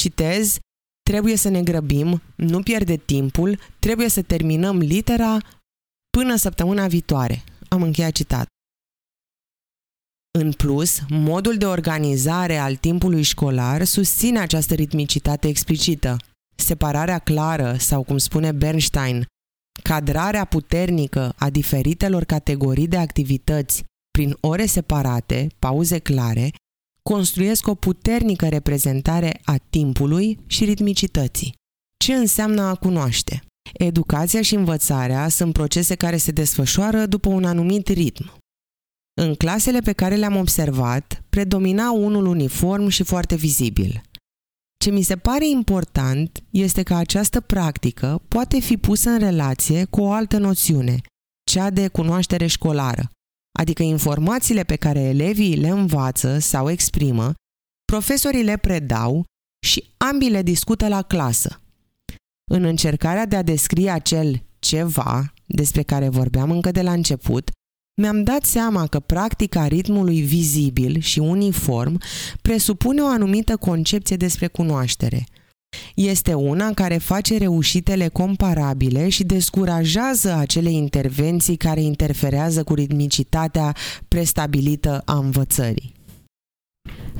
citez, 0.00 0.58
trebuie 1.10 1.36
să 1.36 1.48
ne 1.48 1.62
grăbim, 1.62 2.22
nu 2.36 2.62
pierde 2.62 2.96
timpul, 2.96 3.58
trebuie 3.78 4.08
să 4.08 4.22
terminăm 4.22 4.78
litera 4.78 5.38
până 6.10 6.36
săptămâna 6.36 6.86
viitoare. 6.86 7.44
Am 7.68 7.82
încheiat 7.82 8.12
citat. 8.12 8.46
În 10.38 10.52
plus, 10.52 10.98
modul 11.08 11.56
de 11.56 11.66
organizare 11.66 12.56
al 12.56 12.76
timpului 12.76 13.22
școlar 13.22 13.84
susține 13.84 14.38
această 14.38 14.74
ritmicitate 14.74 15.48
explicită. 15.48 16.16
Separarea 16.60 17.18
clară, 17.18 17.76
sau 17.78 18.02
cum 18.02 18.18
spune 18.18 18.52
Bernstein, 18.52 19.26
cadrarea 19.82 20.44
puternică 20.44 21.32
a 21.38 21.50
diferitelor 21.50 22.24
categorii 22.24 22.88
de 22.88 22.96
activități 22.96 23.84
prin 24.10 24.36
ore 24.40 24.66
separate, 24.66 25.46
pauze 25.58 25.98
clare, 25.98 26.50
construiesc 27.02 27.66
o 27.66 27.74
puternică 27.74 28.48
reprezentare 28.48 29.40
a 29.44 29.56
timpului 29.70 30.38
și 30.46 30.64
ritmicității. 30.64 31.54
Ce 32.04 32.14
înseamnă 32.14 32.62
a 32.62 32.74
cunoaște? 32.74 33.42
Educația 33.72 34.42
și 34.42 34.54
învățarea 34.54 35.28
sunt 35.28 35.52
procese 35.52 35.94
care 35.94 36.16
se 36.16 36.30
desfășoară 36.30 37.06
după 37.06 37.28
un 37.28 37.44
anumit 37.44 37.88
ritm. 37.88 38.32
În 39.20 39.34
clasele 39.34 39.80
pe 39.80 39.92
care 39.92 40.14
le-am 40.14 40.36
observat, 40.36 41.22
predomina 41.30 41.92
unul 41.92 42.26
uniform 42.26 42.88
și 42.88 43.02
foarte 43.02 43.36
vizibil. 43.36 44.02
Ce 44.84 44.90
mi 44.90 45.02
se 45.02 45.16
pare 45.16 45.48
important 45.48 46.42
este 46.50 46.82
că 46.82 46.94
această 46.94 47.40
practică 47.40 48.22
poate 48.28 48.60
fi 48.60 48.76
pusă 48.76 49.10
în 49.10 49.18
relație 49.18 49.84
cu 49.84 50.00
o 50.00 50.12
altă 50.12 50.38
noțiune, 50.38 51.00
cea 51.50 51.70
de 51.70 51.88
cunoaștere 51.88 52.46
școlară, 52.46 53.10
adică 53.58 53.82
informațiile 53.82 54.62
pe 54.62 54.76
care 54.76 55.00
elevii 55.00 55.56
le 55.56 55.68
învață 55.68 56.38
sau 56.38 56.70
exprimă, 56.70 57.34
profesorii 57.84 58.42
le 58.42 58.56
predau 58.56 59.24
și 59.66 59.84
ambii 59.96 60.30
le 60.30 60.42
discută 60.42 60.88
la 60.88 61.02
clasă. 61.02 61.60
În 62.50 62.64
încercarea 62.64 63.26
de 63.26 63.36
a 63.36 63.42
descrie 63.42 63.90
acel 63.90 64.42
ceva 64.58 65.32
despre 65.46 65.82
care 65.82 66.08
vorbeam 66.08 66.50
încă 66.50 66.70
de 66.70 66.82
la 66.82 66.92
început, 66.92 67.50
mi-am 68.00 68.22
dat 68.22 68.44
seama 68.44 68.86
că 68.86 69.00
practica 69.00 69.66
ritmului 69.66 70.20
vizibil 70.20 71.00
și 71.00 71.18
uniform 71.18 72.00
presupune 72.42 73.00
o 73.00 73.06
anumită 73.06 73.56
concepție 73.56 74.16
despre 74.16 74.46
cunoaștere. 74.46 75.26
Este 75.94 76.34
una 76.34 76.72
care 76.72 76.96
face 76.96 77.38
reușitele 77.38 78.08
comparabile 78.08 79.08
și 79.08 79.24
descurajează 79.24 80.34
acele 80.34 80.70
intervenții 80.70 81.56
care 81.56 81.80
interferează 81.80 82.62
cu 82.62 82.74
ritmicitatea 82.74 83.76
prestabilită 84.08 85.02
a 85.04 85.16
învățării. 85.16 85.92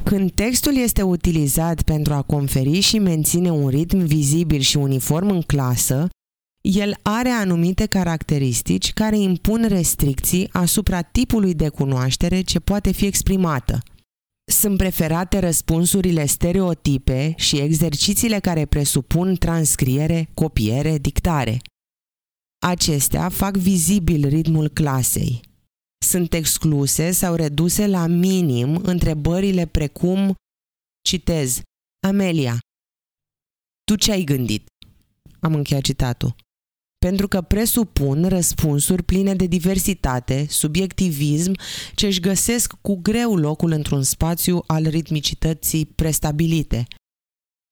Când 0.02 0.32
textul 0.32 0.76
este 0.76 1.02
utilizat 1.02 1.82
pentru 1.82 2.12
a 2.12 2.22
conferi 2.22 2.80
și 2.80 2.98
menține 2.98 3.50
un 3.50 3.68
ritm 3.68 3.98
vizibil 3.98 4.60
și 4.60 4.76
uniform 4.76 5.28
în 5.28 5.42
clasă, 5.42 6.08
el 6.60 6.96
are 7.02 7.28
anumite 7.28 7.86
caracteristici 7.86 8.92
care 8.92 9.18
impun 9.18 9.68
restricții 9.68 10.48
asupra 10.52 11.02
tipului 11.02 11.54
de 11.54 11.68
cunoaștere 11.68 12.40
ce 12.40 12.60
poate 12.60 12.92
fi 12.92 13.06
exprimată. 13.06 13.82
Sunt 14.50 14.76
preferate 14.76 15.38
răspunsurile 15.38 16.26
stereotipe 16.26 17.34
și 17.36 17.56
exercițiile 17.56 18.38
care 18.38 18.66
presupun 18.66 19.36
transcriere, 19.36 20.30
copiere, 20.34 20.98
dictare. 20.98 21.60
Acestea 22.66 23.28
fac 23.28 23.56
vizibil 23.56 24.28
ritmul 24.28 24.68
clasei. 24.68 25.40
Sunt 26.04 26.32
excluse 26.32 27.10
sau 27.10 27.34
reduse 27.34 27.86
la 27.86 28.06
minim 28.06 28.76
întrebările 28.76 29.66
precum 29.66 30.34
Citez 31.08 31.60
Amelia 32.06 32.58
Tu 33.84 33.96
ce 33.96 34.12
ai 34.12 34.22
gândit? 34.22 34.66
Am 35.40 35.54
încheiat 35.54 35.82
citatul 35.82 36.34
pentru 37.06 37.28
că 37.28 37.40
presupun 37.40 38.24
răspunsuri 38.28 39.02
pline 39.02 39.34
de 39.34 39.46
diversitate, 39.46 40.46
subiectivism, 40.48 41.56
ce 41.94 42.06
își 42.06 42.20
găsesc 42.20 42.72
cu 42.80 42.98
greu 43.02 43.36
locul 43.36 43.70
într-un 43.70 44.02
spațiu 44.02 44.62
al 44.66 44.82
ritmicității 44.82 45.86
prestabilite. 45.86 46.86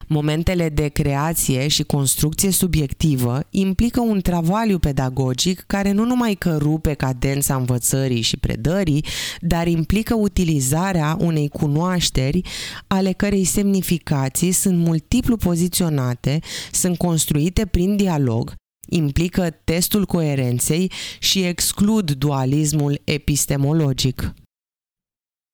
Momentele 0.07 0.69
de 0.69 0.89
creație 0.89 1.69
și 1.69 1.83
construcție 1.83 2.51
subiectivă 2.51 3.41
implică 3.51 4.01
un 4.01 4.21
travaliu 4.21 4.79
pedagogic 4.79 5.65
care 5.67 5.93
nu 5.93 6.05
numai 6.05 6.35
că 6.35 6.57
rupe 6.57 6.95
cadența 6.95 7.57
învățării 7.57 8.21
și 8.21 8.37
predării, 8.37 9.05
dar 9.41 9.67
implică 9.67 10.15
utilizarea 10.15 11.17
unei 11.21 11.49
cunoașteri 11.49 12.41
ale 12.87 13.13
cărei 13.13 13.45
semnificații 13.45 14.53
sunt 14.53 14.79
multiplu 14.79 15.37
poziționate, 15.37 16.39
sunt 16.73 16.97
construite 16.97 17.67
prin 17.67 17.97
dialog 17.97 18.55
implică 18.89 19.51
testul 19.51 20.07
coerenței 20.07 20.93
și 21.19 21.43
exclud 21.43 22.11
dualismul 22.11 23.01
epistemologic. 23.05 24.35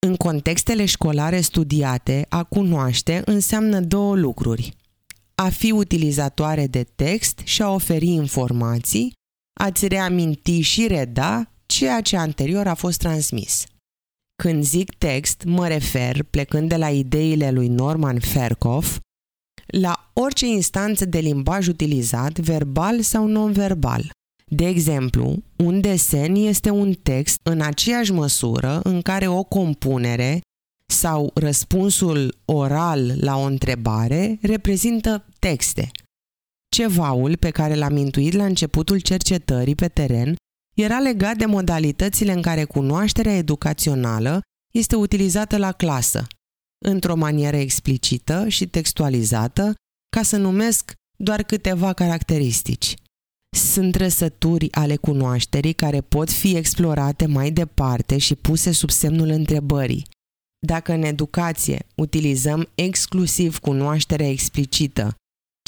În 0.07 0.17
contextele 0.17 0.85
școlare 0.85 1.41
studiate, 1.41 2.27
a 2.29 2.45
cunoaște 2.45 3.23
înseamnă 3.25 3.81
două 3.81 4.17
lucruri. 4.17 4.77
A 5.35 5.49
fi 5.49 5.71
utilizatoare 5.71 6.67
de 6.67 6.83
text 6.83 7.41
și 7.45 7.63
a 7.63 7.71
oferi 7.71 8.07
informații, 8.07 9.13
a-ți 9.61 9.87
reaminti 9.87 10.61
și 10.61 10.87
reda 10.87 11.51
ceea 11.67 12.01
ce 12.01 12.17
anterior 12.17 12.67
a 12.67 12.75
fost 12.75 12.99
transmis. 12.99 13.65
Când 14.43 14.65
zic 14.65 14.95
text, 14.95 15.43
mă 15.45 15.69
refer, 15.69 16.23
plecând 16.23 16.69
de 16.69 16.77
la 16.77 16.91
ideile 16.91 17.51
lui 17.51 17.69
Norman 17.69 18.21
Ferkov, 18.21 18.99
la 19.67 20.11
orice 20.13 20.47
instanță 20.47 21.05
de 21.05 21.19
limbaj 21.19 21.69
utilizat, 21.69 22.39
verbal 22.39 23.01
sau 23.01 23.27
non-verbal. 23.27 24.11
De 24.47 24.67
exemplu, 24.67 25.43
un 25.57 25.81
desen 25.81 26.35
este 26.35 26.71
un 26.71 26.93
text 26.93 27.41
în 27.43 27.61
aceeași 27.61 28.13
măsură 28.13 28.81
în 28.83 29.03
care 29.03 29.27
o 29.27 29.43
compunere 29.43 30.41
sau 30.93 31.31
răspunsul 31.35 32.37
oral 32.45 33.13
la 33.21 33.37
o 33.37 33.43
întrebare 33.43 34.39
reprezintă 34.43 35.27
texte. 35.39 35.91
Cevaul 36.69 37.37
pe 37.37 37.51
care 37.51 37.75
l-am 37.75 37.97
intuit 37.97 38.33
la 38.33 38.45
începutul 38.45 38.99
cercetării 38.99 39.75
pe 39.75 39.89
teren 39.89 40.37
era 40.77 40.99
legat 40.99 41.37
de 41.37 41.47
modalitățile 41.47 42.33
în 42.33 42.43
care 42.43 42.65
cunoașterea 42.65 43.37
educațională 43.37 44.41
este 44.73 44.97
utilizată 44.97 45.57
la 45.57 45.73
clasă, 45.73 46.27
într-o 46.79 47.15
manieră 47.15 47.57
explicită 47.57 48.49
și 48.49 48.67
textualizată, 48.67 49.75
ca 50.17 50.23
să 50.23 50.37
numesc 50.37 50.93
doar 51.17 51.43
câteva 51.43 51.93
caracteristici. 51.93 52.95
Sunt 53.57 53.93
trăsături 53.93 54.73
ale 54.73 54.97
cunoașterii 54.97 55.73
care 55.73 56.01
pot 56.01 56.31
fi 56.31 56.57
explorate 56.57 57.27
mai 57.27 57.51
departe 57.51 58.19
și 58.19 58.35
puse 58.35 58.73
sub 58.73 58.91
semnul 58.91 59.29
întrebării. 59.29 60.07
Dacă 60.67 60.93
în 60.93 61.03
educație 61.03 61.87
utilizăm 61.95 62.69
exclusiv 62.75 63.59
cunoașterea 63.59 64.29
explicită, 64.29 65.15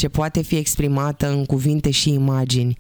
ce 0.01 0.09
poate 0.09 0.43
fi 0.43 0.57
exprimată 0.57 1.29
în 1.29 1.45
cuvinte 1.45 1.91
și 1.91 2.11
imagini, 2.13 2.77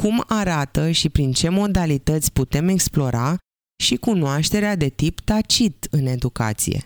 cum 0.00 0.24
arată 0.26 0.90
și 0.90 1.08
prin 1.08 1.32
ce 1.32 1.48
modalități 1.48 2.32
putem 2.32 2.68
explora 2.68 3.36
și 3.82 3.96
cunoașterea 3.96 4.76
de 4.76 4.88
tip 4.88 5.20
tacit 5.20 5.86
în 5.90 6.06
educație. 6.06 6.84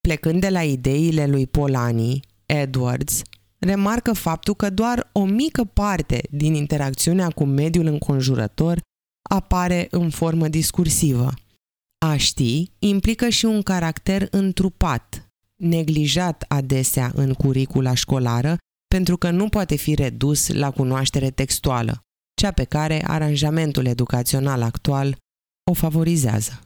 Plecând 0.00 0.40
de 0.40 0.48
la 0.48 0.62
ideile 0.62 1.26
lui 1.26 1.46
Polani, 1.46 2.20
Edwards 2.46 3.22
remarcă 3.58 4.12
faptul 4.12 4.54
că 4.54 4.70
doar 4.70 5.10
o 5.12 5.24
mică 5.24 5.64
parte 5.64 6.22
din 6.30 6.54
interacțiunea 6.54 7.28
cu 7.28 7.44
mediul 7.44 7.86
înconjurător 7.86 8.80
apare 9.30 9.86
în 9.90 10.10
formă 10.10 10.48
discursivă. 10.48 11.32
A 12.06 12.16
ști 12.16 12.70
implică 12.78 13.28
și 13.28 13.44
un 13.44 13.62
caracter 13.62 14.28
întrupat, 14.30 15.28
neglijat 15.56 16.44
adesea 16.48 17.12
în 17.14 17.32
curicula 17.32 17.94
școlară, 17.94 18.56
pentru 18.88 19.16
că 19.16 19.30
nu 19.30 19.48
poate 19.48 19.76
fi 19.76 19.94
redus 19.94 20.48
la 20.48 20.70
cunoaștere 20.70 21.30
textuală, 21.30 22.00
cea 22.34 22.50
pe 22.50 22.64
care 22.64 23.04
aranjamentul 23.06 23.86
educațional 23.86 24.62
actual 24.62 25.16
o 25.70 25.72
favorizează. 25.72 26.60